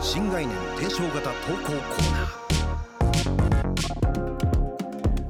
[0.00, 2.43] 新概念低唱型投稿コーナー。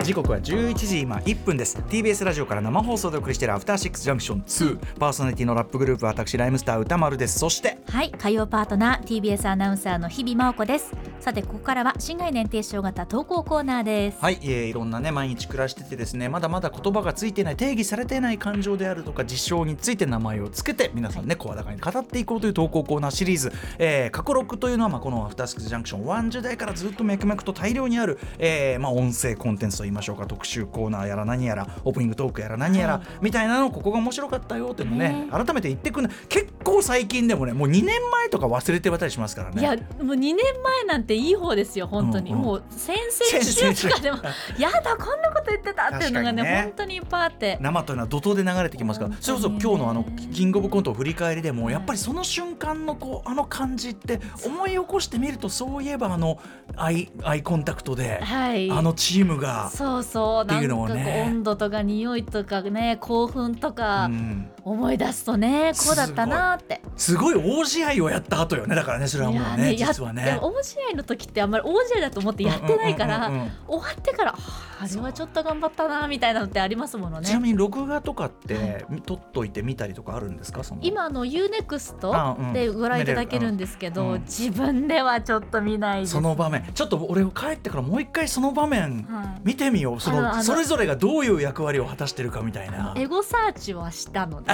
[0.05, 1.79] 時刻は11時今1分です。
[1.79, 7.39] TBS ラジオから生放送でお送りしているアフターシックスジャンクション2パーソナリティのラップグループ私ライムスター歌丸です。
[7.39, 10.93] そしてはい火曜パートナー TBS アナウンサーの日々真央子です。
[11.21, 14.19] さてここからは新概念提唱型投稿コーナーです。
[14.21, 30.27] はい、えー、いろんなね毎日暮らしててですねまだまだ言葉がついてない定義されていない感情であるとか事象について名前をつけて皆さんね声高に語っていこうという投稿コーナーシリーズ、えー、過去6というのは、まあ、このアフターシックスジャンクション1時代からずっと脈々と大量にある、えーまあ、音声コンテンツといいましょうか。
[30.27, 39.61] 特集コーナーやら何やらオープニングトークやら何やら、みたいなのここが面白かったよっていうのね改めて言ってくんない結構最近でもねもう2年前とか忘れてたりしますからね。
[39.61, 42.45] いやもう2年前なんていい方ですよ本当に、うんうん。
[42.45, 44.19] もう先々週とかでも
[44.59, 46.63] やだこんなこと言ってたっていうのがねね。
[46.65, 47.59] 本当にいっぱいあって。
[47.61, 49.13] 生というのは怒涛で流れてきますから。
[49.13, 56.39] 本それこそ今日のあのキングオブコントを振り返りでもやっぱりその瞬間のこうあの感じって思い起こしてみるとそういえばあの
[56.77, 58.71] アイアイコンタクトで、はい。
[58.71, 60.45] あのチームが、そうそう。
[60.47, 60.97] なんかこう
[61.27, 64.07] 温度とか匂いとかね興奮とか。
[64.07, 66.81] うん思い出すとねこうだったなって。
[66.97, 70.39] すごい大試合をやった後よねだからねそれはもうねいや実はね。
[70.41, 73.31] 大試合の時ってあんまり大試合だと思ってやってないから、
[73.67, 77.27] 終わってからはああれはちょっと頑張ったなみたいなのってありますものね。
[77.27, 80.81] ちなみに録画とかって撮っといて見たりとかあるんですかその？
[80.83, 84.21] 今あの UNEXT でご覧いただけるんですけど、うん。
[84.23, 86.65] 自分ではちょっと見ないその場面。
[86.75, 89.41] ちょっと俺帰ってからもう一回その場面はい。
[89.45, 90.01] 見てみよう。
[90.01, 92.95] そあのあののそれぞれがどういう役割を果たしてるかみたいな。
[92.97, 94.53] エゴサーチはしたので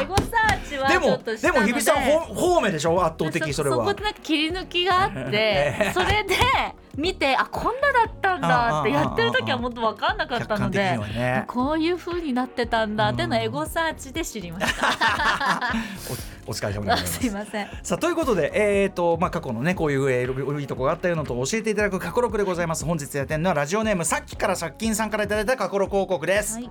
[0.00, 3.04] エゴサーチはでもででも日比さんほ方面でしょ？
[3.04, 3.76] 圧倒的それは。
[3.76, 6.36] そこでなんか切り抜きがあって それで
[6.96, 11.44] 見てあこんなだったんだってやってる時はもっと分かんなかったのでね。
[11.46, 15.72] こういう風になってたんだっていうのをエゴサーチで知りました。
[16.46, 17.12] おお疲れ様でございます。
[17.20, 17.68] すいません。
[17.82, 22.84] さあということで、えーとまあ、過去のねこういう、えー、いいとこがあったようなと教えていただく過去録でございます。
[22.84, 26.70] 本日やってるのはラジオネームさっきから借金さんからいただいた過去録報告です、はい。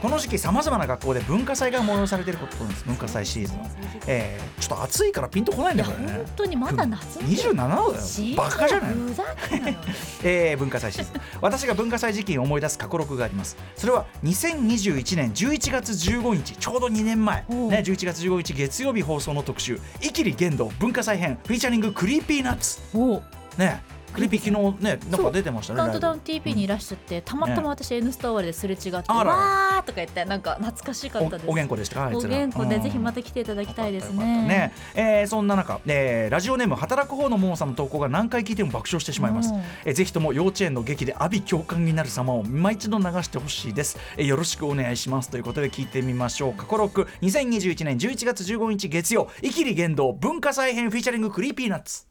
[0.00, 3.58] この時期さまざまな学校で文化祭が催されていることなんです文化祭シーズン、
[4.06, 6.12] えー、ちょっと暑いからピンとこないんだよね。
[6.12, 8.36] 本当にまだ夏27度だよ。
[8.36, 9.76] バカじゃないふざけんなよ。
[10.22, 11.20] えー文化祭シーズン。
[11.40, 13.56] 私が文化祭時期に思い出すカコロクがあります。
[13.76, 22.78] それは2021年11月15日ちょうど2年前、ね、11月15日月曜日放送の特集「イキリ言動文化祭編」 featuring クリーピーナッツ。
[22.94, 23.20] お
[23.58, 23.82] ね
[24.12, 31.48] クリーピー昨日ねなんか出てましたねカウントダウンライ TP にいらっしゃって、たまたま私 N スタ終わりですれ違って、わーとか言ってなんか懐かしかったです。
[31.48, 32.30] おおげんこでしたおつら。
[32.30, 32.82] 元気でうん。
[32.82, 34.46] ぜひまた来ていただきたいですね。
[34.46, 39.52] ねえーそんな中、えーラジオネーム働く方のモモさんの投稿が何回聞いても爆笑してしまいます。
[39.52, 46.54] うん、えーぜひとも幼稚園の劇で阿鼻叫喚になる様を今一度流してほしいです、えーよろしくお願いしますということで聞いてみましょう。
[46.54, 52.06] 過去6 2021年11月15日月曜「イキリ言動文化祭編 featuring クリーピーナッツ」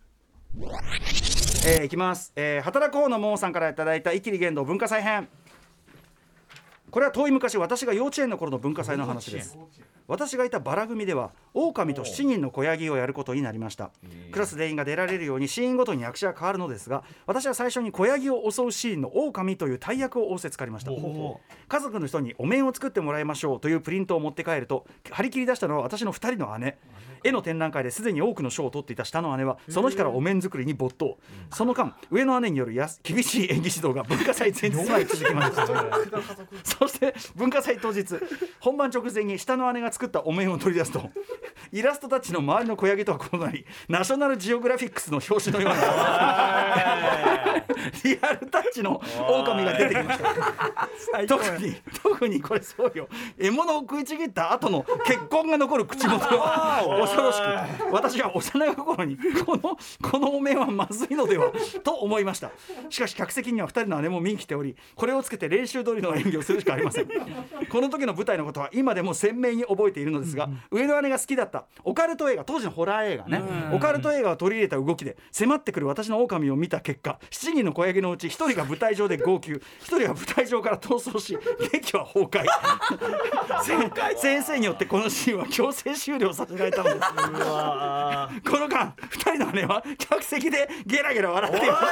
[1.69, 5.27] えー、いきます、えー働く方のモモさんからいただいた「イキリ言動文化祭編」
[6.89, 9.57] これは遠い昔私が幼稚園の頃の文化祭の話です。
[10.07, 13.91] 私がいたバラ組では狼と7人の子ヤギをやることになりました。
[14.31, 20.91] クラス全員が出られるようにシーンごとに役者が変わるのですが私は最初に子ヤギを襲うシーンの狼という大役を仰せつかりました。
[20.91, 26.77] 家族の人にお面を作ってもらいましょうというプリントを持って帰ると張り切り出したのは私の2人の姉
[27.23, 31.17] 絵の展覧会ですでに多くの賞を取っていた下の姉はその日からお面作りに没頭。
[31.51, 35.65] その間上の姉によるやす厳しい演技指導が文化祭前日まで続きました
[36.63, 38.05] そして文化祭当日
[38.59, 41.09] 本番直前に下の姉が作ったお面を取り出すと
[41.71, 47.63] イラストたちの周りの小ヤギとは異なりナショナルジオグラフィックスの表紙のような
[48.03, 51.27] リアルタッチの狼が出てきました。
[51.27, 53.07] 特に特にこれそうよ。
[53.37, 56.15] 獲物を食いちぎった後の血痕が残る口元。
[56.85, 57.93] お恐ろしく。
[57.93, 61.51] 私は幼い頃にこのこのお面はまずいのでは
[61.83, 62.51] と思いました。
[62.89, 67.07] しかし客席には2人の姉も見に来ておりこれをつけて練習通りの演技をするしかありません。
[67.07, 73.41] この時の舞台のことは今でも鮮明に覚えているのですが、上の姉が好きだったオカルト映画当時のホラー映画ね、
[73.73, 79.53] オカルト映画を取り入れた動きで迫ってくる私の狼を見た結果7人の子ヤギのうち1人が舞台上で号泣。
[79.53, 81.37] 1人が舞台上から逃走し
[81.71, 82.45] 劇は崩壊。
[84.15, 86.99] せ 先生によってこのシーンは強制終了させられたのです。
[86.99, 91.87] この間2人の姉は客席でゲラゲラ笑っていました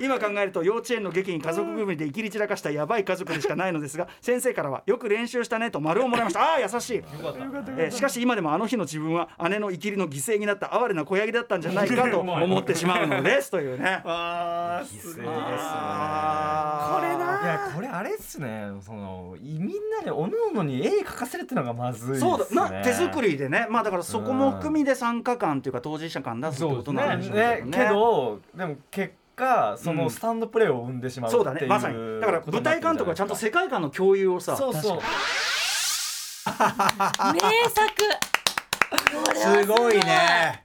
[0.00, 6.40] 今考えると幼稚園の劇に家族組で生きり散らかしたやばい家族でしかないのですが 先生からはよく練習したねと丸をもらいました。
[6.40, 7.04] ああ優しい。
[7.76, 14.02] えーしかし今でもあの日の自分は姉の生きりの犠牲になった哀れな子ヤギだったんじゃないかと 思ってしまうのですというね。
[14.04, 15.14] あーすごい。
[15.14, 15.24] ですね。
[15.24, 15.30] こ
[17.00, 18.68] れないやこれあれっすね。
[18.80, 22.30] そのみんなでおのおのに絵描かせるってのがまずいですね。
[22.30, 22.70] そうだ。
[22.70, 23.66] な手作りでね。
[23.70, 27.62] まあだからそこも含みで参加感というか当事者感出すってことなんでしょうね。
[27.64, 29.96] ねけどでも結果そうん。
[29.96, 31.74] のスタンドプレーを生んでしまうそうだっていうね。
[31.74, 32.20] まさに。
[32.20, 34.56] だから舞台監督はちゃんと世界観の共有をさ。
[34.56, 34.74] そう。
[34.74, 35.00] そう
[36.46, 37.82] 名作
[39.34, 40.62] すごいね。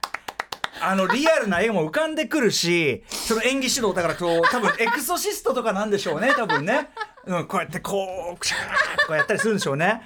[0.80, 6.90] あのリアルな絵も浮かんでくるしその演技指導だからこう多分 エクソシストとかなんでしょうね多分ね、
[7.24, 10.02] うん、こうやってこうクシャーとかやったりするんでしょうね。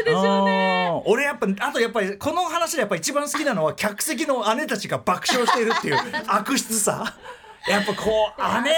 [0.00, 5.96] ったでしょうね俺やっぱあとやっぱりこの話でやっぱ一番好きなのは客席の姉たちが爆笑しているっていう
[6.26, 7.16] 悪質さ。
[7.66, 8.70] やっぱこう姉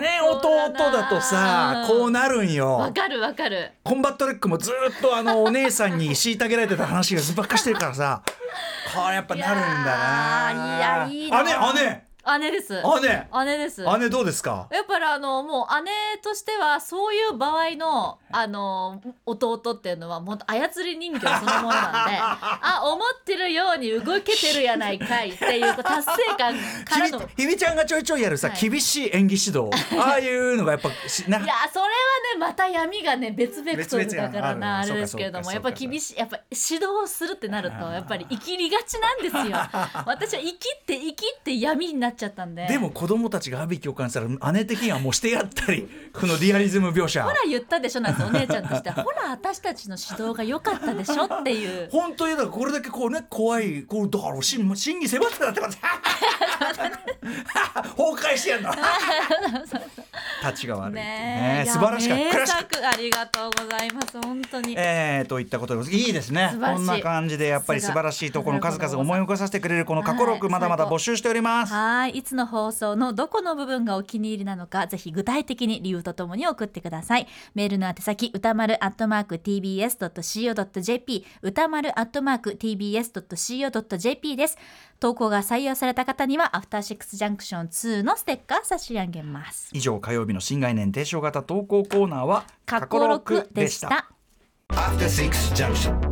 [0.00, 2.76] 姉弟だとさこうなるんよ。
[2.78, 3.72] わかるわかる。
[3.84, 8.22] コンバットレックもずっとあのお姉さんに虐げられてた話がずばっかしてるからさ。
[8.94, 10.52] これやっぱなるんだな。
[10.78, 11.42] いやいいな。
[11.74, 12.04] 姉姉
[12.38, 12.72] 姉です。
[13.02, 13.28] 姉？
[13.44, 13.84] 姉です。
[13.98, 14.68] 姉どうですか？
[14.70, 15.90] やっぱりあのもう姉
[16.22, 26.54] としてはそういう場合のあの弟っていうのはもう操り人形そのものなんで あ思ってるように動けてるやないかいっていう達成感
[26.84, 27.18] からの。
[27.20, 28.68] ひみひみちゃんがちょいちょいやるさ、はい。
[28.68, 29.70] 厳しい演技指導。
[29.98, 39.42] ああいうのがやっぱしな いやそれはねまた闇がね別ベクトルだからなあれですけれどもやっぱ厳しいやっぱ指導するってなるとやっぱり生きりがちなんですよ。
[40.06, 42.66] 私は生きって生きって闇になっちゃったんで。
[42.66, 47.22] でも子供たちが阿ビ共感したら姉的にはもうしてやったり このリアリズム描写。
[47.22, 48.90] ほら言ったでしょなんてお姉ちゃんとして。
[48.90, 51.88] ほら私たちの指導が良かったでしょっていう。
[51.90, 55.72] 本当にだからこれだけこうね怖いこうだから真真に迫ってたってこと。
[57.96, 58.70] 崩壊してやんの。
[60.42, 61.64] 立ちが悪いね。
[61.66, 61.70] え。
[61.70, 62.18] 素晴らしかっ
[62.68, 62.90] た。
[62.90, 64.74] ありがとうございます本当に。
[64.76, 66.52] えー、といったことでいいですね。
[66.52, 70.52] こんな感じでやっぱり素晴らしいところの数々思い起こさせてくれるこの過去録はい。
[70.52, 77.26] まだまだ募集しております、はいいつの放送のどこの部分がお気に入りなのかぜひ具体的に理由とともに送ってください。
[77.54, 84.58] メールの宛先歌丸アットマーク tbs.co.jp 歌丸アットマーク tbs.co.jp です。
[85.00, 89.70] 投稿が採用された方にはアフターシックスジャンクション2のステッカー差し上げます。
[89.72, 94.08] 以上火曜日の新概念提唱型投稿コーナーは過去録でした。
[94.68, 96.11] After Six Junction